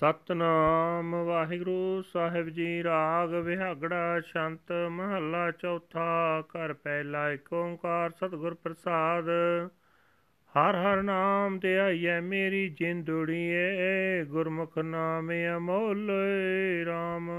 ਸਤਨਾਮ 0.00 1.14
ਵਾਹਿਗੁਰੂ 1.14 2.02
ਸਾਹਿਬ 2.12 2.48
ਜੀ, 2.48 2.84
ਰਾਗ 2.84 3.34
ਵਿਹਾਗੜਾ 3.34 4.20
ਸ਼ੰਤ 4.20 4.72
ਮਹੱਲਾ 4.90 5.50
ਚੌਥਾ, 5.50 6.42
ਘਰ 6.48 6.72
ਪਹਿਲਾ 6.72 7.30
ਏਕ 7.30 7.52
ਓੰਕਾਰ 7.52 8.10
ਸਤਿਗੁਰ 8.10 8.54
ਪ੍ਰਸਾਦ। 8.54 9.24
ਹਰ 10.54 10.76
ਹਰ 10.76 11.02
ਨਾਮ 11.02 11.58
ਤੇ 11.58 11.78
ਆਈਐ 11.78 12.20
ਮੇਰੀ 12.20 12.68
ਜਿੰਦੜੀਏ, 12.68 14.24
ਗੁਰਮੁਖ 14.24 14.78
ਨਾਮ 14.78 15.30
ਅਮੋਲ 15.56 16.10
RAM 16.88 17.30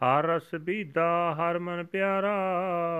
ਹਰ 0.00 0.26
ਰਸ 0.26 0.54
ਬੀਦਾ, 0.60 1.34
ਹਰ 1.34 1.58
ਮਨ 1.58 1.84
ਪਿਆਰਾ, 1.84 2.38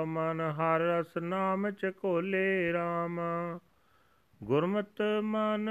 ਮਨ 0.07 0.41
ਹਰ 0.41 0.81
ਰਸ 0.81 1.17
ਨਾਮ 1.17 1.71
ਚ 1.71 1.87
ਕੋਲੇ 1.87 2.73
RAM 2.73 3.21
ਗੁਰਮਤ 4.43 5.03
ਮਨ 5.23 5.69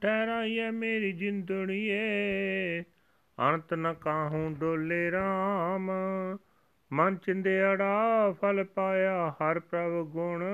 ਠਹਿਰਾਈਐ 0.00 0.70
ਮੇਰੀ 0.70 1.12
ਜਿੰਦੜੀਏ 1.12 2.82
ਅੰਤ 3.40 3.74
ਨ 3.74 3.94
ਕਾਹੂ 3.94 4.56
ਡੋਲੇ 4.60 5.10
RAM 5.10 5.90
ਮਨ 6.92 7.16
ਚਿੰਦਿਆੜਾ 7.16 8.34
ਫਲ 8.40 8.64
ਪਾਇਆ 8.64 9.30
ਹਰ 9.30 9.58
ਪ੍ਰਭ 9.58 10.06
ਗੁਣ। 10.06 10.44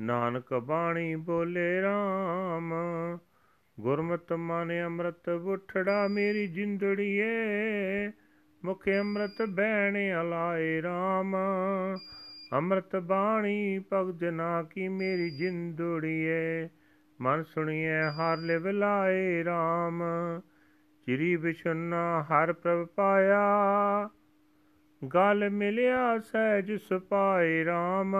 ਨਾਨਕ 0.00 0.54
ਬਾਣੀ 0.54 1.14
ਬੋਲੇ 1.14 1.82
RAM 1.82 2.74
ਗੁਰਮਤ 3.80 4.32
ਮਨ 4.32 4.84
ਅੰਮ੍ਰਿਤ 4.84 5.30
ਬੁਠੜਾ 5.30 6.08
ਮੇਰੀ 6.08 6.46
ਜਿੰਦੜੀਏ, 6.46 7.28
ਮੁਖ 8.64 8.88
ਅੰਮ੍ਰਿਤ 9.00 9.42
ਬਹਿਣ 9.42 10.20
ਅਲਾਏ 10.20 10.80
RAM 10.80 11.36
ਅੰਮ੍ਰਿਤ 12.52 12.96
ਬਾਣੀ 12.96 13.84
ਭਗਤ 13.92 14.24
ਨਾ 14.24 14.62
ਕੀ 14.62 14.88
ਮੇਰੀ 14.88 15.30
ਜਿੰਦੜੀਏ। 15.30 16.68
ਮਨ 17.20 17.42
ਸੁਣੀਏ 17.42 18.02
ਹਰ 18.02 18.36
ਲਿਵ 18.36 18.68
ਲਾਏ 18.68 19.44
RAM 19.44 20.02
ਚਿਰੀ 21.06 21.36
ਵਿਸ਼ਨਾ 21.36 22.22
ਹਰ 22.22 22.52
ਪ੍ਰਭ 22.52 22.86
ਪਾਇਆ। 22.86 23.40
ਗਲ 25.14 25.50
ਮਿਲਿਆ 25.50 26.18
ਸਹਿਜ 26.18 26.72
ਸੁਪਾਏ 26.72 27.64
RAM 27.64 28.16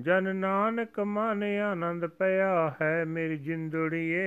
ਜਨ 0.00 0.36
ਨਾਨਕ 0.36 1.00
ਮਨ 1.00 1.42
ਆਨੰਦ 1.42 2.06
ਪਿਆ 2.06 2.74
ਹੈ 2.82 3.04
ਮੇਰੀ 3.04 3.36
ਜਿੰਦੜੀਏ। 3.36 4.24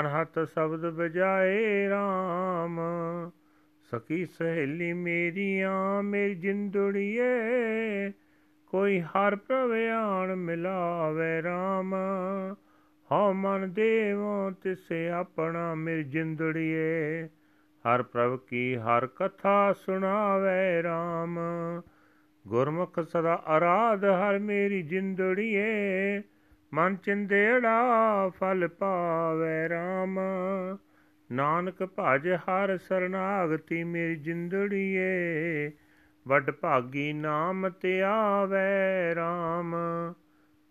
ਅਨਹਤ 0.00 0.48
ਸ਼ਬਦ 0.48 0.90
ਬਜਾਏ 0.90 1.88
RAM 1.88 2.80
ਸਕੀ 3.94 4.26
ਸਹੇਲੀ 4.26 4.92
ਮੇਰੀਆਂ 4.92 6.02
ਮੇਰੀ 6.02 6.34
ਜਿੰਦੜੀਏ। 6.34 8.12
ਕੋਈ 8.66 9.00
ਹਰ 9.00 9.36
ਪ੍ਰਭ 9.36 9.70
ਆਣ 9.94 10.36
ਮਿਲਾਵੇ 10.36 11.40
RAM 11.40 11.94
ਹਉ 13.12 13.32
ਮਨ 13.32 13.72
ਦੇਵੋ 13.72 14.50
ਤਿਸੇ 14.50 15.08
ਆਪਣਾ 15.08 15.74
ਮੇਰੀ 15.74 16.04
ਜਿੰਦੜੀਏ। 16.04 17.28
ਹਰ 17.84 18.02
ਪ੍ਰਭ 18.02 18.38
ਕੀ 18.38 18.76
ਹਰ 18.76 19.06
ਕਥਾ 19.06 19.72
ਸੁਣਾਵੇ 19.72 20.82
RAM 20.82 21.40
ਗੁਰਮੁਖ 22.48 23.00
ਸਦਾ 23.00 23.42
ਅਰਾਧ 23.56 24.04
ਹਰ 24.04 24.38
ਮੇਰੀ 24.38 24.82
ਜਿੰਦੜੀਏ। 24.82 26.22
ਮਨ 26.74 26.96
ਚਿੰਦੇੜਾ 26.96 27.82
ਫਲ 28.28 28.68
ਪਾਵੇ 28.68 29.66
RAM 29.66 30.18
ਨਾਨਕ 31.32 31.82
ਭਜ 31.82 32.28
ਹਰ 32.28 32.78
ਸਰਨਾਗਤੀ 32.78 33.84
ਮੇਰੀ 33.84 34.16
ਜਿੰਦੜੀਏ, 34.16 35.70
ਵੱਡ 36.28 36.50
ਭਾਗੀ 36.50 37.12
ਨਾਮ 37.12 37.68
ਤੇ 37.68 38.02
ਆਵੇ 38.02 39.14
RAM 39.14 39.76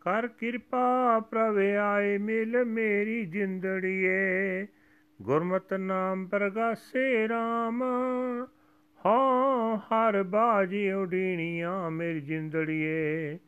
ਕਰ 0.01 0.27
ਕਿਰਪਾ 0.27 1.19
ਪ੍ਰਭ 1.19 1.57
ਆਏ 1.81 2.17
ਮਿਲ 2.17 2.65
ਮੇਰੀ 2.65 3.25
ਜਿੰਦੜੀਏ, 3.25 4.67
ਗੁਰਮਤਿ 5.21 5.77
ਨਾਮ 5.77 6.27
ਪ੍ਰਗਾਸੇ 6.27 7.27
RAM 7.27 7.83
ਹਾਂ 9.05 9.77
ਹਰ 9.77 10.23
ਬਾਜੀ 10.23 10.91
ਉਡੀਣੀਆਂ 10.91 11.91
ਮੇਰੀ 11.91 12.21
ਜਿੰਦੜੀਏ, 12.21 13.39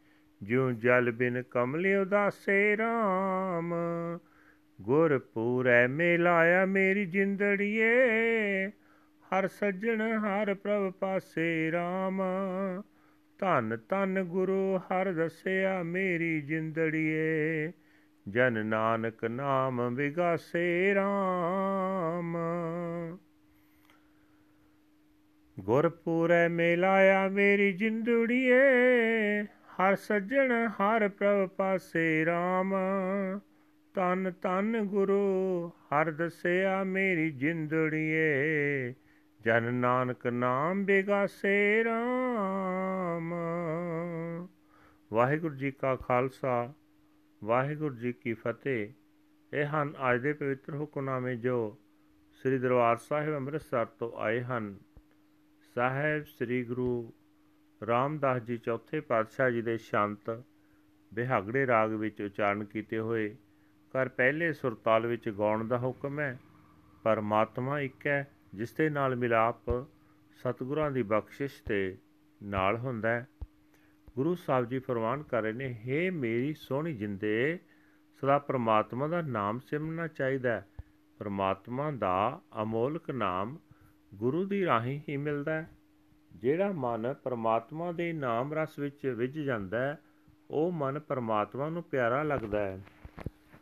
ਜਿਉ 0.44 0.72
ਜਲ 0.72 1.12
ਬਿਨ 1.12 1.44
ਕਮਲਿ 1.52 1.96
ਉਦਾਸੇ 1.96 2.76
RAM 2.76 3.74
ਗੁਰ 4.84 5.18
ਪੂਰੈ 5.34 5.88
ਮਿਲਾਇਆ 5.88 6.66
ਮੇਰੀ 6.66 7.06
ਜਿੰਦੜੀਏ, 7.06 7.92
ਹਰ 9.26 9.48
ਸੱਜਣ 9.48 10.02
ਹਰ 10.02 10.54
ਪ੍ਰਭ 10.54 10.92
ਪਾਸੇ 10.94 11.72
RAM 11.72 12.22
ਧੰਨ 13.40 13.78
ਧੰਨ 13.90 14.24
ਗੁਰੂ 14.24 14.78
ਹਰ 14.78 15.12
ਦਸਿਆ 15.12 15.84
ਮੇਰੀ 15.84 16.42
ਜਿੰਦੜੀਏ, 16.42 17.72
ਜਨ 18.30 18.66
ਨਾਨਕ 18.66 19.26
ਨਾਮ 19.26 19.96
ਵਿਗਾਸੇ 19.96 20.94
RAM 20.94 22.38
ਗੁਰ 25.60 25.90
ਪੂਰੈ 25.90 26.48
ਮਿਲਾਇਆ 26.50 27.28
ਮੇਰੀ 27.28 27.74
ਜਿੰਦੜੀਏ, 27.74 28.62
ਹਰ 29.44 29.96
ਸੱਜਣ 29.96 30.68
ਹਰ 30.68 31.10
ਪ੍ਰਭ 31.10 31.50
ਪਾਸੇ 31.50 32.26
RAM 32.26 32.76
ਤਨ 33.94 34.32
ਤਨ 34.42 34.86
ਗੁਰੂ 34.86 35.68
ਹਰ 35.68 36.12
ਦਸਿਆ 36.12 36.84
ਮੇਰੀ 36.84 37.32
ਜਿੰਦੜੀਏ। 37.32 38.94
ਜਨ 39.42 39.74
ਨਾਨਕ 39.74 40.28
ਨਾਮ 40.28 40.86
ਬਿਗਾਸੇ 40.86 41.84
RAM 41.84 43.34
ਵਾਹਿਗੁਰੂ 45.14 45.56
ਜੀ 45.56 45.72
ਕਾ 45.72 45.96
ਖਾਲਸਾ, 45.96 46.74
ਵਾਹਿਗੁਰੂ 47.44 47.96
ਜੀ 47.96 48.14
ਕੀ 48.14 48.34
ਫਤਿਹ। 48.34 48.90
ਇਹ 49.54 49.66
ਹਨ 49.66 49.94
ਅੱਜ 50.12 50.22
ਦੇ 50.22 50.34
ਪਵਿੱਤਰ 50.34 50.76
ਹੁਕਮਨਾਮੇ 50.76 51.36
ਜੋ 51.36 51.78
ਸ੍ਰੀ 52.34 52.58
ਦਰਬਾਰ 52.58 52.98
ਸਾਹਿਬ 52.98 53.36
ਅੰਮ੍ਰਿਤਸਰ 53.36 53.86
ਤੋਂ 53.86 54.12
ਆਏ 54.18 54.42
ਹਨ। 54.42 54.76
ਸਾਹਿਬ 55.76 56.24
ਸ੍ਰੀ 56.24 56.64
ਗੁਰੂ 56.64 57.14
ਰਾਮਦਾਸ 57.88 58.42
ਜੀ 58.42 58.58
ਚੌਥੇ 58.58 59.00
ਪਾਤਸ਼ਾਹ 59.00 59.50
ਜੀ 59.50 59.62
ਦੇ 59.62 59.78
ਸ਼ਾਂਤ 59.78 60.44
ਬਿਹਾਗੜੇ 61.14 61.68
ਰਾਗ 61.68 61.92
ਵਿੱਚ 61.92 62.22
ਉਚਾਰਨ 62.22 62.64
ਕੀਤੇ 62.64 63.00
ਹੋਏ 63.00 63.36
ਕਰ 63.94 64.10
ਪਹਿਲੇ 64.10 64.54
ਸੁਰਤਾਲ 64.54 65.08
ਵਿੱਚ 65.08 65.30
ਗਾਉਣ 65.30 65.68
ਦਾ 65.68 65.78
ਹੁਕਮ 65.78 66.20
ਹੈ। 66.20 66.40
ਪਰਮਾਤਮਾ 67.04 67.80
ਇੱਕ 67.80 68.08
ਹੈ 68.08 68.32
ਜਿਸ 68.54 68.74
ਦੇ 68.74 68.90
ਨਾਲ 68.90 69.16
ਮਿਲਾਪ 69.16 69.70
ਸਤਿਗੁਰਾਂ 70.36 70.92
ਦੀ 70.92 71.04
ਬਖਸ਼ਿਸ਼ 71.04 71.64
ਤੇ 71.64 71.98
ਨਾਲ 72.44 72.78
ਹੁੰਦਾ 72.78 73.10
ਹੈ। 73.10 73.28
ਗੁਰੂ 74.16 74.36
ਸਾਹਿਬ 74.36 74.66
ਜੀ 74.66 74.80
ਫਰਮਾਨ 74.80 75.24
ਕਰ 75.24 75.42
ਰਹੇ 75.42 75.54
ਨੇ 75.54 75.78
हे 75.84 76.16
ਮੇਰੀ 76.16 76.54
ਸੋਹਣੀ 76.54 76.94
ਜਿੰਦੇ, 76.94 77.60
ਸਦਾ 78.22 78.40
ਪਰਮਾਤਮਾ 78.40 79.08
ਦਾ 79.08 79.22
ਨਾਮ 79.22 79.60
ਸਿਮਰਨਾ 79.60 80.08
ਚਾਹੀਦਾ 80.08 80.50
ਹੈ। 80.50 80.68
ਪਰਮਾਤਮਾ 81.20 81.92
ਦਾ 81.92 82.42
ਅਮੋਲਕ 82.62 83.12
ਨਾਮ 83.12 83.58
ਗੁਰੂ 84.16 84.46
ਦੀ 84.46 84.66
ਰਾਹੀਂ 84.66 85.02
ਹੀ 85.10 85.18
ਮਿਲਦਾ 85.18 85.54
ਹੈ। 85.54 85.70
ਜਿਹੜਾ 86.36 86.72
ਮਨ 86.72 87.14
ਪਰਮਾਤਮਾ 87.14 87.92
ਦੇ 87.92 88.14
ਨਾਮ 88.14 88.54
ਰਸ 88.54 88.80
ਵਿੱਚ 88.80 89.08
ਵਿਝ 89.08 89.40
ਜਾਂਦਾ 89.40 89.80
ਹੈ, 89.80 90.00
ਉਹ 90.52 90.72
ਮਨ 90.72 91.00
ਪਰਮਾਤਮਾ 91.00 91.70
ਨੂੰ 91.70 91.84
ਪਿਆਰਾ 91.84 92.24
ਲੱਗਦਾ 92.24 92.60
ਹੈ। 92.60 92.82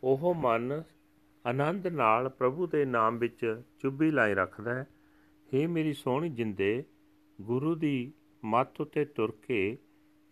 ਉਹ 0.04 0.34
ਮਨ 0.34 0.82
ਆਨੰਦ 1.46 1.86
ਨਾਲ 1.86 2.28
ਪ੍ਰਭੂ 2.28 2.66
ਦੇ 2.66 2.84
ਨਾਮ 2.84 3.18
ਵਿੱਚ 3.18 3.62
ਚੁੱਭੀ 3.78 4.10
ਲਾਈ 4.10 4.34
ਰੱਖਦਾ 4.34 4.74
ਹੈ। 4.74 4.86
हे 5.54 5.68
ਮੇਰੀ 5.68 5.92
ਸੋਹਣੀ 5.92 6.28
ਜਿੰਦੇ, 6.28 6.84
ਗੁਰੂ 7.40 7.74
ਦੀ 7.74 8.12
ਮੱਤ 8.44 8.80
ਉਤੇ 8.80 9.04
ਤੁਰ 9.04 9.30
ਕੇ 9.48 9.78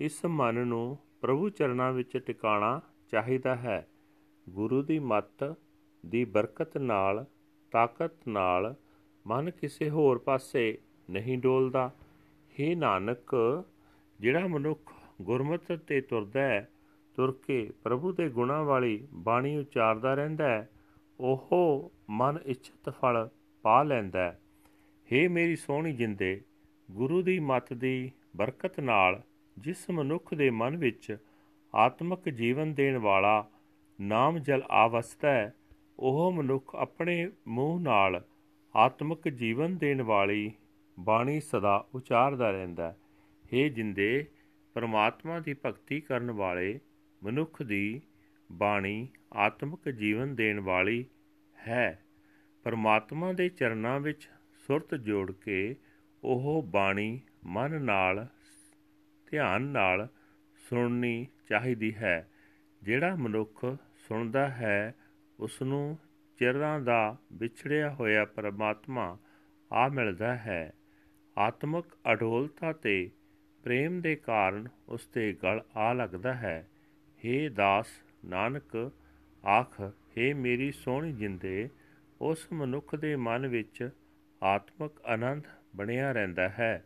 ਇਸ 0.00 0.25
ਮਨ 0.25 0.54
ਨੂੰ 0.54 0.98
ਪ੍ਰਭੂ 1.20 1.48
ਚਰਨਾਂ 1.48 1.92
ਵਿੱਚ 1.92 2.16
ਟਿਕਾਣਾ 2.16 2.81
ਚਾਹੀਦਾ 3.10 3.56
ਹੈ। 3.56 3.88
ਗੁਰੂ 4.48 4.82
ਦੀ 4.82 4.98
ਮੱਤ 4.98 5.54
ਦੀ 6.06 6.25
ਬਰਕਤ 6.25 6.78
ਨਾਲ, 6.78 7.26
ਤਾਕਤ 7.70 8.28
ਨਾਲ 8.28 8.75
ਮਨ 9.26 9.50
ਕਿਸੇ 9.50 9.91
ਹੋਰ 9.91 10.19
ਪਾਸੇ 10.19 10.78
ਨਹੀਂ 11.10 11.38
ਡੋਲਦਾ। 11.38 11.92
हे 12.50 12.78
ਨਾਨਕ, 12.78 13.64
ਜਿਹੜਾ 14.20 14.47
ਮਨੁੱਖ 14.47 14.92
ਗੁਰਮਤਿ 15.22 15.76
ਤੇ 15.76 16.00
ਤੁਰਦਾ 16.00 16.41
ਹੈ 16.41 16.69
ਤੁਰ 17.16 17.32
ਕੇ 17.47 17.71
ਪ੍ਰਭੂ 17.82 18.12
ਦੇ 18.12 18.28
ਗੁਣਾਂ 18.28 18.65
ਵਾਲੀ 18.65 19.09
ਬਾਣੀ 19.12 19.56
ਉਚਾਰਦਾ 19.56 20.15
ਰਹਿੰਦਾ 20.15 20.48
ਹੈ, 20.48 20.69
ਉਹ 21.21 21.93
ਮਨ 22.10 22.38
ਇੱਛਤ 22.46 22.90
ਫਲ 22.90 23.29
ਪਾ 23.62 23.82
ਲੈਂਦਾ 23.82 24.20
ਹੈ। 24.20 24.40
हे 25.08 25.31
ਮੇਰੀ 25.31 25.56
ਸੋਹਣੀ 25.56 25.93
ਜਿੰਦੇ, 25.93 26.40
ਗੁਰੂ 26.90 27.23
ਦੀ 27.23 27.38
ਮੱਤ 27.38 27.73
ਦੀ 27.73 28.11
ਬਰਕਤ 28.37 28.81
ਨਾਲ 28.81 29.23
ਜਿਸ 29.58 29.90
ਮਨੁੱਖ 29.90 30.34
ਦੇ 30.34 30.50
ਮਨ 30.50 30.76
ਵਿੱਚ 30.76 31.17
ਆਤਮਿਕ 31.75 32.29
ਜੀਵਨ 32.29 32.75
ਦੇਣ 32.75 32.99
ਵਾਲਾ 32.99 33.49
ਨਾਮ 34.00 34.38
ਜਲ 34.38 34.62
ਆਵਸਥਾ 34.70 35.29
ਹੈ, 35.29 35.55
ਉਹ 35.99 36.32
ਮਨੁੱਖ 36.32 36.75
ਆਪਣੇ 36.75 37.31
ਮੂੰਹ 37.49 37.81
ਨਾਲ 37.81 38.25
ਆਤਮਿਕ 38.75 39.29
ਜੀਵਨ 39.29 39.76
ਦੇਣ 39.76 40.02
ਵਾਲੀ 40.02 40.50
ਬਾਣੀ 41.00 41.40
ਸਦਾ 41.40 41.87
ਉਚਾਰਦਾ 41.94 42.50
ਰਹਿੰਦਾ 42.50 42.94
ਹੈ 43.52 43.69
ਜਿੰਦੇ, 43.69 44.26
ਪਰਮਾਤਮਾ 44.75 45.38
ਦੀ 45.40 45.55
ਭਗਤੀ 45.67 46.00
ਕਰਨ 46.00 46.31
ਵਾਲੇ 46.31 46.79
ਮਨੁੱਖ 47.22 47.62
ਦੀ 47.62 48.00
ਬਾਣੀ 48.52 49.08
ਆਤਮਿਕ 49.32 49.90
ਜੀਵਨ 49.90 50.34
ਦੇਣ 50.34 50.61
ਵਾਲੀ 50.61 51.05
ਹੈ। 51.69 52.05
ਪਰਮਾਤਮਾ 52.64 53.32
ਦੇ 53.32 53.49
ਚਰਨਾਂ 53.49 54.00
ਵਿੱਚ 54.00 54.31
ਸੁਰਤ 54.67 54.94
ਜੋੜ 54.94 55.32
ਕੇ 55.32 55.76
ਉਹ 56.25 56.62
ਬਾਣੀ 56.62 57.20
ਮਨ 57.44 57.82
ਨਾਲ, 57.82 58.26
ਧਿਆਨ 59.31 59.62
ਨਾਲ 59.62 60.08
ਸੁਣਨੀ 60.56 61.26
ਚਾਹੀਦੀ 61.49 61.94
ਹੈ। 61.94 62.31
ਜਿਹੜਾ 62.82 63.14
ਮਨੁੱਖ 63.14 63.76
ਸੁਣਦਾ 63.96 64.49
ਹੈ 64.49 64.94
ਉਸ 65.40 65.62
ਨੂੰ 65.62 65.99
ਚਿਰਾਂ 66.38 66.81
ਦਾ 66.81 67.17
ਵਿਛੜਿਆ 67.32 67.90
ਹੋਇਆ 67.90 68.25
ਪਰਮਾਤਮਾ 68.25 69.19
ਆ 69.72 69.88
ਮਿਲਦਾ 69.88 70.37
ਹੈ। 70.37 70.72
ਆਤਮਕ 71.38 71.87
ਅਡੋਲਤਾ 72.12 72.72
ਤੇ 72.72 73.11
ਪ੍ਰੇਮ 73.62 74.00
ਦੇ 74.00 74.17
ਕਾਰਨ 74.17 74.69
ਉਸ 74.88 75.08
ਦੇ 75.14 75.32
ਗਲ 75.32 75.62
ਆ 75.76 75.93
ਲੱਗਦਾ 75.93 76.34
ਹੈ। 76.34 76.69
ਹੇ 77.25 77.49
ਦਾਸ, 77.49 77.87
ਨਾਨਕ, 78.25 78.93
ਆਖ, 79.46 79.81
ਹੇ 80.19 80.32
ਮੇਰੀ 80.32 80.72
ਸੋਹਣੀ 80.72 81.12
ਜਿੰਦੇ, 81.12 81.69
ਉਸ 82.20 82.52
ਮਨੁੱਖ 82.52 82.96
ਦੇ 82.96 83.17
ਮਨ 83.17 83.46
ਵਿੱਚ 83.46 83.90
ਆਤਮਿਕ 84.43 84.93
ਆਨੰਦ 85.06 85.44
ਬਣਿਆ 85.76 86.12
ਰਹਿੰਦਾ 86.12 86.49
ਹੈ। 86.49 86.84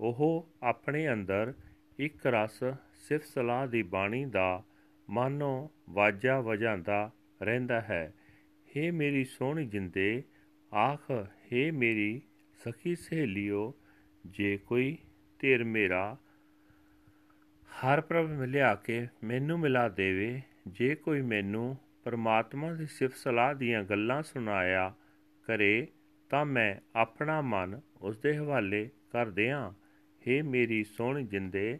ਉਹ 0.00 0.48
ਆਪਣੇ 0.62 1.12
ਅੰਦਰ 1.12 1.54
ਇੱਕ 1.98 2.26
ਰਸ 2.26 2.64
ਸਿਫਤ 2.94 3.24
ਸਲਾਹ 3.24 3.66
ਦੀ 3.66 3.82
ਬਾਣੀ 3.82 4.24
ਦਾ 4.24 4.62
ਮਾਨੋ 5.10 5.70
ਵਾਜਾ 5.90 6.40
ਵਜਾਂਦਾ 6.40 7.10
ਰਹਿੰਦਾ 7.42 7.80
ਹੈ। 7.80 8.14
हे 8.60 8.94
ਮੇਰੀ 8.94 9.24
ਸੋਹਣੀ 9.24 9.66
ਜਿੰਦੇ, 9.66 10.22
ਆਖ 10.74 11.10
हे 11.20 11.74
ਮੇਰੀ 11.74 12.22
ਸਖੀ 12.64 12.94
ਸਹੇਲਿਓ, 12.94 13.74
ਜੇ 14.26 14.56
ਕੋਈ 14.56 14.98
ਤੇਰ 15.38 15.64
ਮੇਰਾ 15.64 16.16
ਹਰ 17.74 18.00
ਪ੍ਰਭ 18.00 18.28
ਮਿਲਿਆ 18.28 18.74
ਕੇ 18.74 19.08
ਮੈਨੂੰ 19.24 19.58
ਮਿਲਾ 19.58 19.88
ਦੇਵੇ, 19.88 20.42
ਜੇ 20.68 20.94
ਕੋਈ 20.94 21.20
ਮੈਨੂੰ 21.20 21.76
ਪਰਮਾਤਮਾ 22.04 22.72
ਦੀ 22.72 22.86
ਸਿਫਤ 22.86 23.16
ਸਲਾਹ 23.16 23.54
ਦੀਆਂ 23.54 23.84
ਗੱਲਾਂ 23.84 24.22
ਸੁਣਾਇਆ 24.22 24.94
ਕਰੇ, 25.46 25.86
ਤਾਂ 26.30 26.44
ਮੈਂ 26.44 26.76
ਆਪਣਾ 26.96 27.40
ਮਨ 27.40 27.80
ਉਸ 28.00 28.18
ਦੇ 28.18 28.36
ਹਵਾਲੇ 28.36 28.90
ਕਰ 29.12 29.30
ਦਿਆਂ। 29.30 29.72
हे 30.22 30.44
ਮੇਰੀ 30.44 30.84
ਸੋਹਣੀ 30.84 31.24
ਜਿੰਦੇ, 31.24 31.78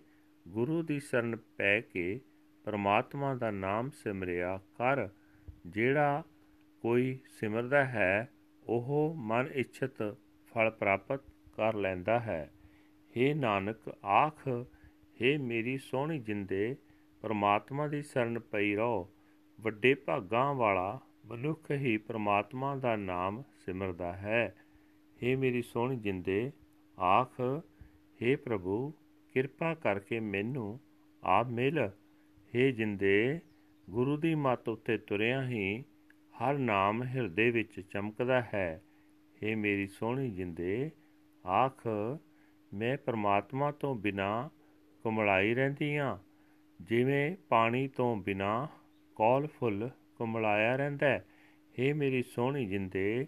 ਗੁਰੂ 0.49 0.83
ਦੀ 0.83 1.01
ਸ਼ਰਨ 1.01 1.37
ਪੈ 1.37 1.81
ਕੇ 1.81 2.21
ਪਰਮਾਤਮਾ 2.65 3.35
ਦਾ 3.35 3.51
ਨਾਮ 3.51 3.91
ਸਿਮਰਿਆ 3.91 4.57
ਕਰ। 4.57 5.09
ਜਿਹੜਾ 5.67 6.23
ਕੋਈ 6.83 7.19
ਸਿਮਰਦਾ 7.29 7.85
ਹੈ, 7.85 8.29
ਉਹ 8.67 9.15
ਮਨ 9.19 9.47
ਇੱਛਤ 9.55 10.17
ਫਲ 10.55 10.71
ਪ੍ਰਾਪਤ 10.71 11.21
ਕਰ 11.57 11.75
ਲੈਂਦਾ 11.75 12.21
ਹੈ। 12.21 12.51
हे 13.17 13.37
ਨਾਨਕ, 13.37 13.97
ਆਖ 14.05 14.67
हे 15.20 15.38
ਮੇਰੀ 15.40 15.78
ਸੋਹਣੀ 15.78 16.20
ਜਿੰਦੇ 16.20 16.76
ਪਰਮਾਤਮਾ 17.24 17.88
ਦੀ 17.88 18.02
ਸ਼ਰਨ 18.02 18.40
ਪਈ 18.42 18.76
ਰਹੋ 18.76 19.08
ਵੱਡੇ 19.60 19.94
ਭਾਗਾਂ 19.96 20.54
ਵਾਲਾ 20.56 21.00
ਮਨੁੱਖ 21.26 21.72
ਹੀ 21.72 21.98
ਪਰਮਾਤਮਾ 21.98 22.76
ਦਾ 22.76 22.96
ਨਾਮ 22.96 23.44
ਸਿਮਰਦਾ 23.66 24.14
ਹੈ 24.14 24.44
हे 25.20 25.38
ਮੇਰੀ 25.38 25.62
ਸੋਹਣੀ 25.62 25.96
ਜਿੰਦੇ 25.98 26.52
ਆਖ 26.98 27.40
हे 28.22 28.38
ਪ੍ਰਭੂ 28.38 28.92
ਕਿਰਪਾ 29.36 29.74
ਕਰਕੇ 29.74 30.20
ਮੈਨੂੰ 30.20 30.80
ਆਪ 31.24 31.48
ਮਿਲ 31.52 31.80
हे 32.54 32.72
ਜਿੰਦੇ 32.72 33.40
ਗੁਰੂ 33.88 34.18
ਦੀ 34.18 34.34
ਮੱਤ 34.36 34.70
ਉੱਤੇ 34.70 34.98
ਤੁਰਿਆ 34.98 35.42
ਹੀ 35.44 35.84
ਹਰ 36.34 36.58
ਨਾਮ 36.58 37.04
ਹਿਰਦੇ 37.04 37.50
ਵਿੱਚ 37.52 37.80
ਚਮਕਦਾ 37.82 38.42
ਹੈ 38.54 38.82
हे 39.42 39.56
ਮੇਰੀ 39.58 39.88
ਸੋਹਣੀ 39.90 40.30
ਜਿੰਦੇ 40.30 40.90
ਆਖ 41.46 41.88
ਮੈਂ 42.72 42.98
ਪਰਮਾਤਮਾ 42.98 43.72
ਤੋਂ 43.72 43.96
ਬਿਨਾ 43.96 44.50
ਕੁਮਲਾਈ 45.05 45.55
ਰਹਿੰਦੀਆਂ। 45.55 46.19
ਜਿਵੇਂ 46.81 47.37
ਪਾਣੀ 47.49 47.89
ਤੋਂ 47.89 48.17
ਬਿਨਾ 48.17 48.69
ਕੌਲ 49.17 49.47
ਫੁੱਲ 49.47 49.91
ਕੁਮਲਾਇਆ 50.17 50.77
ਰਹਿੰਦਾ 50.77 51.21
ਏ 51.79 51.93
ਮੇਰੀ 51.93 52.23
ਸੋਹਣੀ 52.23 52.67
ਜਿੰਦੇ, 52.67 53.27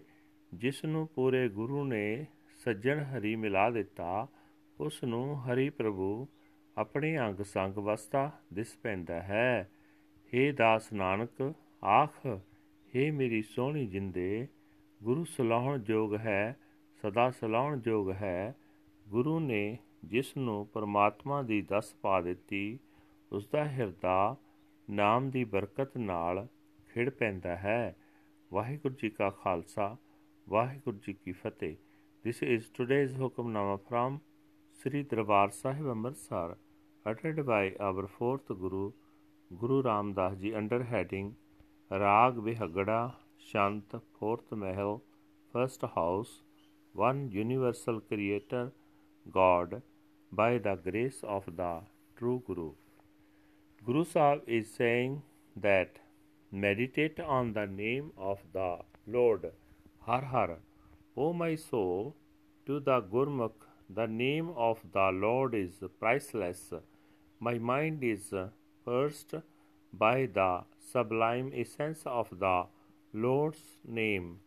ਜਿਸ 0.53 0.85
ਨੂੰ 0.85 1.07
ਪੂਰੇ 1.07 1.49
ਗੁਰੂ 1.49 1.83
ਨੇ 1.85 2.25
ਸੱਜਣ 2.63 3.03
ਹਰੀ 3.03 3.35
ਮਿਲਾ 3.35 3.69
ਦਿੱਤਾ, 3.69 4.27
ਉਸ 4.79 5.03
ਨੂੰ 5.03 5.45
ਹਰੀ 5.45 5.69
ਪ੍ਰਭੂ 5.69 6.27
ਆਪਣੇ 6.77 7.17
ਅੰਗ 7.17 7.41
ਸੰਗ 7.41 7.73
ਵਸਤਾ 7.73 8.31
ਦਿਸ 8.53 8.77
ਪੈਂਦਾ 8.77 9.21
ਹੈ। 9.21 9.71
हे 10.33 10.55
ਦਾਸ 10.55 10.93
ਨਾਨਕ, 10.93 11.53
ਆਖ 11.83 12.27
हे 12.95 13.13
ਮੇਰੀ 13.13 13.41
ਸੋਹਣੀ 13.41 13.87
ਜਿੰਦੇ, 13.87 14.47
ਗੁਰੂ 15.03 15.25
ਸਲਾਹਣ 15.25 15.83
ਯੋਗ 15.89 16.15
ਹੈ, 16.15 16.55
ਸਦਾ 17.01 17.31
ਸਲਾਹਣ 17.31 17.81
ਯੋਗ 17.87 18.11
ਹੈ, 18.11 18.55
ਗੁਰੂ 19.09 19.39
ਨੇ 19.39 19.77
ਜਿਸ 20.03 20.37
ਨੂੰ 20.37 20.67
ਪਰਮਾਤਮਾ 20.67 21.41
ਦੀ 21.41 21.61
ਦਸ 21.61 21.93
ਪਾ 22.01 22.21
ਦਿੱਤੀ 22.21 22.79
ਉਸ 23.31 23.47
ਦਾ 23.47 23.65
ਹਿਰਦਾ 23.65 24.35
ਨਾਮ 24.89 25.29
ਦੀ 25.29 25.43
ਬਰਕਤ 25.43 25.97
ਨਾਲ 25.97 26.47
ਖਿੜ 26.89 27.09
ਪੈਂਦਾ 27.09 27.55
ਹੈ 27.55 27.95
ਵਾਹਿਗੁਰੂ 28.53 28.95
ਜੀ 29.01 29.09
ਕਾ 29.09 29.29
ਖਾਲਸਾ 29.29 29.97
ਵਾਹਿਗੁਰੂ 30.49 30.97
ਜੀ 30.97 31.13
ਕੀ 31.13 31.31
ਫਤਿਹ 31.31 31.75
this 32.23 32.43
is 32.43 32.65
today's 32.73 33.21
hukamnama 33.21 33.75
from 33.75 34.19
Sri 34.73 35.03
Darbar 35.03 35.49
Sahib 35.49 35.89
Amritsar 35.89 36.55
ਅਟਟਡ 37.09 37.41
by 37.41 37.71
our 37.81 38.05
fourth 38.05 38.51
Guru 38.51 38.93
Guru 39.53 39.83
Ramdas 39.83 40.37
ji 40.37 40.55
under 40.55 40.83
heading 40.83 41.33
Raag 41.91 42.39
Vihagra 42.39 43.11
Shant 43.39 43.95
fourth 43.95 44.53
Mehl 44.53 44.97
first 45.53 45.85
house 45.85 46.43
one 46.97 47.29
universal 47.31 47.99
creator 47.99 48.69
god 49.31 49.81
by 50.31 50.49
the 50.57 50.75
grace 50.89 51.21
of 51.37 51.45
the 51.61 51.71
true 52.19 52.41
guru 52.47 52.67
guru 53.89 54.03
sahib 54.15 54.51
is 54.59 54.73
saying 54.79 55.21
that 55.67 56.01
meditate 56.65 57.19
on 57.39 57.53
the 57.59 57.67
name 57.77 58.11
of 58.31 58.43
the 58.57 58.69
lord 59.17 59.47
har 60.09 60.21
har 60.35 60.49
o 61.25 61.31
my 61.43 61.53
soul 61.69 62.13
to 62.65 62.79
the 62.89 62.99
gurmukh 63.15 63.67
the 63.89 64.05
name 64.05 64.49
of 64.49 64.79
the 64.91 65.11
Lord 65.11 65.55
is 65.55 65.81
priceless. 65.99 66.73
My 67.39 67.57
mind 67.57 68.03
is 68.03 68.33
pierced 68.85 69.33
by 69.93 70.25
the 70.25 70.63
sublime 70.91 71.51
essence 71.55 72.01
of 72.05 72.27
the 72.37 72.65
Lord's 73.13 73.61
name. 73.85 74.39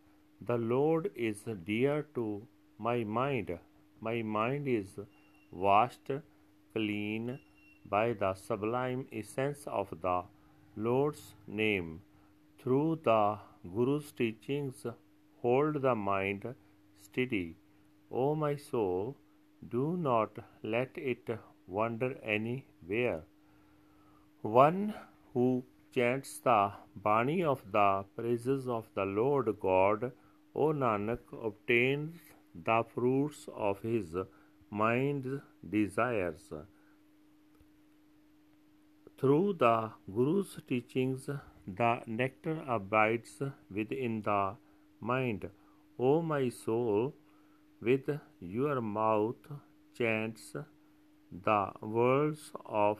The 0.46 0.58
Lord 0.58 1.10
is 1.14 1.44
dear 1.64 2.06
to 2.14 2.46
my 2.78 3.02
mind. 3.04 3.58
My 4.00 4.22
mind 4.22 4.66
is 4.66 4.98
washed 5.50 6.10
clean 6.74 7.38
by 7.84 8.12
the 8.12 8.34
sublime 8.34 9.06
essence 9.12 9.64
of 9.66 9.90
the 10.00 10.22
Lord's 10.76 11.34
name. 11.46 12.00
Through 12.58 13.00
the 13.04 13.38
Guru's 13.74 14.12
teachings, 14.12 14.86
hold 15.42 15.82
the 15.82 15.94
mind 15.94 16.54
steady. 16.98 17.56
O 18.10 18.34
my 18.34 18.56
soul, 18.56 19.16
do 19.68 19.96
not 19.96 20.38
let 20.62 20.96
it 20.96 21.28
wander 21.66 22.16
anywhere. 22.22 23.22
One 24.42 24.94
who 25.34 25.64
chants 25.94 26.38
the 26.38 26.72
Bani 26.96 27.42
of 27.42 27.62
the 27.70 28.04
praises 28.16 28.66
of 28.68 28.88
the 28.94 29.04
Lord 29.04 29.48
God, 29.60 30.12
O 30.54 30.72
Nanak, 30.72 31.20
obtains 31.44 32.16
the 32.54 32.84
fruits 32.94 33.48
of 33.54 33.80
his 33.80 34.14
mind's 34.70 35.40
desires. 35.68 36.52
Through 39.18 39.54
the 39.54 39.90
Guru's 40.10 40.58
teachings, 40.66 41.28
the 41.66 42.00
nectar 42.06 42.64
abides 42.66 43.42
within 43.70 44.22
the 44.22 44.56
mind. 45.00 45.48
O 45.98 46.22
my 46.22 46.48
soul, 46.48 47.14
with 47.82 48.08
your 48.40 48.80
mouth 48.80 49.36
chants 49.96 50.56
the 51.30 51.72
words 51.80 52.50
of 52.64 52.98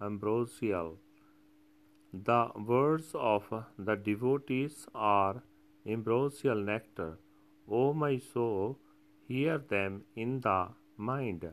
ambrosial. 0.00 0.98
The 2.12 2.50
words 2.56 3.10
of 3.14 3.44
the 3.78 3.96
devotees 3.96 4.86
are 4.94 5.42
ambrosial 5.86 6.56
nectar. 6.56 7.18
O 7.70 7.92
my 7.92 8.18
soul, 8.18 8.78
hear 9.26 9.58
them 9.58 10.04
in 10.14 10.40
the 10.40 10.68
mind 10.96 11.48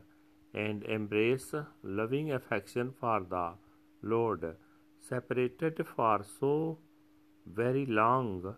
and 0.54 0.84
embrace 0.84 1.54
loving 1.84 2.32
affection 2.32 2.94
for 3.00 3.26
the 3.30 3.54
Lord. 4.02 4.56
Separated 5.00 5.86
for 5.96 6.24
so 6.40 6.78
very 7.46 7.86
long, 7.86 8.56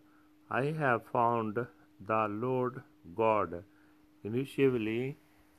I 0.49 0.65
have 0.65 1.05
found 1.05 1.57
the 1.99 2.27
Lord 2.27 2.81
God 3.15 3.63
initially 4.23 5.17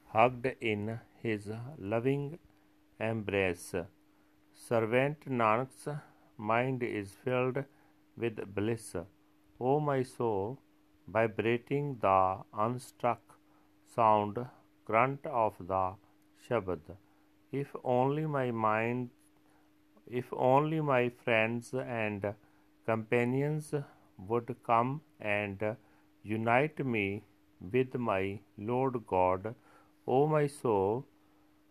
hugged 0.09 0.47
in 0.61 1.01
his 1.23 1.51
loving 1.79 2.39
embrace. 2.99 3.75
Servant 4.53 5.27
Nanak's 5.27 5.89
mind 6.37 6.83
is 6.83 7.13
filled 7.25 7.65
with 8.17 8.55
bliss. 8.55 8.95
O 9.61 9.81
my 9.81 10.03
soul, 10.03 10.59
vibrating 11.07 11.99
the 12.01 12.39
unstruck 12.55 13.19
sound 13.95 14.39
grunt 14.85 15.25
of 15.27 15.55
the 15.59 15.95
Shabad, 16.49 16.81
if 17.53 17.75
only 17.85 18.27
my 18.27 18.51
mind, 18.51 19.11
if 20.07 20.27
only 20.33 20.81
my 20.81 21.11
friends 21.25 21.73
and 21.75 22.35
companions 22.85 23.75
would 24.19 24.55
come 24.65 25.01
and 25.21 25.77
unite 26.23 26.85
me 26.85 27.23
with 27.73 27.95
my 27.95 28.41
Lord 28.59 29.07
God, 29.07 29.55
O 30.07 30.27
my 30.27 30.47
soul, 30.47 31.07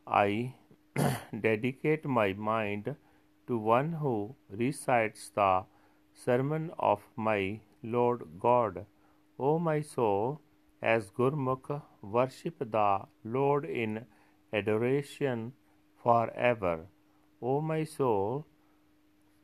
I 0.08 0.56
dedicate 1.40 2.06
my 2.06 2.34
mind 2.34 2.96
to 3.48 3.58
one 3.58 3.94
who 3.94 4.36
recites 4.50 5.30
the 5.30 5.64
sermon 6.14 6.72
of 6.80 7.02
my 7.16 7.60
Lord 7.84 8.24
God. 8.40 8.86
O 9.40 9.58
my 9.58 9.82
soul, 9.82 10.42
as 10.82 11.10
Gurmukh, 11.10 11.82
worship 12.02 12.60
the 12.60 13.02
Lord 13.24 13.66
in 13.66 14.06
adoration 14.52 15.54
forever. 16.04 16.86
O 17.42 17.62
my 17.62 17.84
soul, 17.84 18.46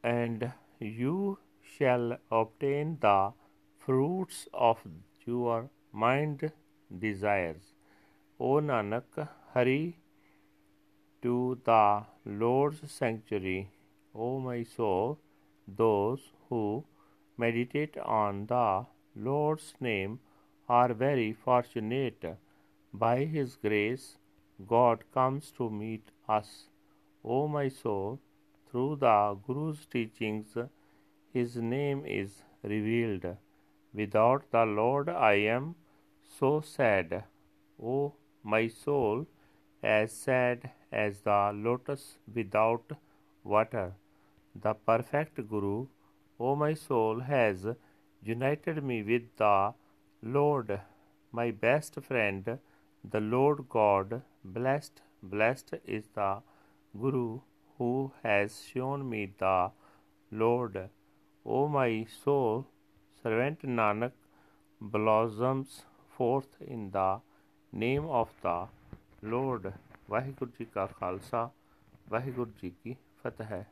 and 0.03 0.51
you 0.79 1.39
shall 1.61 2.17
obtain 2.31 2.97
the 3.01 3.33
fruits 3.77 4.47
of 4.53 4.77
your 5.25 5.69
mind 5.91 6.51
desires. 6.97 7.73
O 8.39 8.59
Nanak, 8.59 9.27
hurry 9.53 9.97
to 11.21 11.59
the 11.63 12.05
Lord's 12.25 12.91
sanctuary. 12.91 13.71
O 14.13 14.39
my 14.39 14.63
soul, 14.63 15.19
those 15.67 16.21
who 16.47 16.85
meditate 17.37 17.97
on 17.97 18.45
the 18.47 18.85
Lord's 19.27 19.73
name 19.81 20.19
are 20.67 20.93
very 20.93 21.33
fortunate. 21.33 22.25
By 22.93 23.25
His 23.25 23.55
grace, 23.55 24.17
God 24.67 25.03
comes 25.13 25.51
to 25.57 25.69
meet 25.69 26.11
us. 26.37 26.69
O 27.23 27.47
my 27.47 27.67
soul, 27.67 28.19
through 28.69 28.95
the 28.97 29.37
Guru's 29.45 29.85
teachings, 29.85 30.55
His 31.33 31.57
name 31.57 32.03
is 32.05 32.43
revealed. 32.63 33.25
Without 33.93 34.49
the 34.51 34.65
Lord, 34.65 35.09
I 35.09 35.33
am 35.57 35.75
so 36.39 36.61
sad. 36.61 37.23
O 37.81 38.13
my 38.43 38.67
soul, 38.67 39.27
as 39.83 40.11
sad 40.11 40.71
as 40.91 41.21
the 41.21 41.51
lotus 41.53 42.17
without 42.33 42.91
water. 43.43 43.87
The 44.55 44.73
perfect 44.73 45.47
Guru 45.49 45.87
O 46.41 46.55
my 46.55 46.73
soul, 46.73 47.19
has 47.19 47.67
united 48.23 48.83
me 48.83 49.01
with 49.03 49.35
the 49.37 49.73
Lord, 50.21 50.79
my 51.31 51.51
best 51.51 51.99
friend, 52.01 52.59
the 53.03 53.19
Lord 53.19 53.67
God. 53.69 54.21
Blessed, 54.43 55.01
blessed 55.23 55.75
is 55.85 56.07
the 56.13 56.41
Guru 56.93 57.41
who 57.77 58.11
has 58.23 58.61
shown 58.63 59.09
me 59.09 59.33
the 59.37 59.71
Lord. 60.31 60.89
O 61.45 61.67
my 61.67 62.05
soul, 62.23 62.67
servant 63.23 63.61
Nanak 63.61 64.11
blossoms 64.81 65.83
forth 66.17 66.55
in 66.61 66.91
the 66.91 67.19
name 67.73 68.05
of 68.05 68.29
the 68.41 68.67
Lord. 69.23 69.71
Waheguru 70.09 70.51
ji 70.59 70.65
ਕਾ 70.65 70.85
ਖਾਲਸਾ 70.99 71.49
ਵਾਹਿਗੁਰੂ 72.09 72.51
ਜੀ 72.61 72.69
ਕੀ 72.83 72.95
ਫਤਿਹ 73.23 73.63